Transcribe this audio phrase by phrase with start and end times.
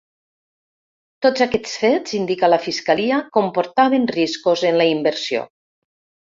[1.25, 5.49] Tots aquests fets, indica la fiscalia, comportaven riscos en la inversió.